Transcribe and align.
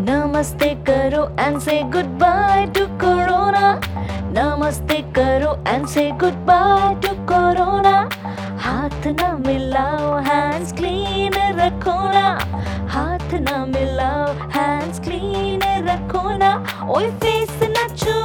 नमस्ते 0.00 0.68
करो 0.88 1.22
एंड 1.38 1.58
से 1.60 1.72
गुड 1.94 2.06
बाय 2.20 2.66
टू 2.76 2.84
कोरोना 3.00 3.72
नमस्ते 4.36 5.00
करो 5.16 5.52
एंड 5.68 5.86
से 5.94 6.04
गुड 6.22 6.38
बाय 6.46 6.94
टू 7.02 7.12
कोरोना 7.30 7.92
हाथ 8.66 9.06
ना 9.20 9.28
मिलाओ 9.46 10.16
हैंड्स 10.28 10.72
क्लीन 10.78 11.34
रखो 11.60 11.98
ना। 12.12 12.28
हाथ 12.94 13.34
ना 13.40 13.64
मिलाओ 13.66 14.32
हैंड्स 14.56 15.00
क्लीन 15.00 15.62
रखो 15.88 16.24
ना। 16.38 16.52
ओए 16.96 17.10
फेस 17.20 17.58
ना 17.76 17.86
छुओ 17.94 18.19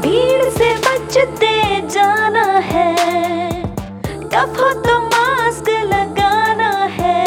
भीड़ 0.00 0.44
से 0.50 0.68
बचते 0.86 1.54
जाना 1.88 2.44
है। 2.68 2.94
टफ 4.32 4.58
हो 4.60 4.70
तो 4.82 4.98
मास्क 5.04 5.68
लगाना 5.92 6.70
है। 6.98 7.24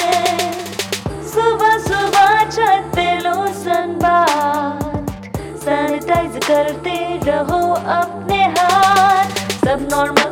सुबह 1.34 1.78
सुबह 1.88 2.44
छत 2.50 2.92
पे 2.96 3.08
लो 3.20 3.36
सनबाथ 3.64 5.38
सैनिटाइज 5.66 6.40
करते 6.46 6.96
रहो 7.26 7.62
अपने 7.98 8.44
हाथ। 8.58 9.42
सब 9.66 9.88
नॉर्मल 9.92 10.32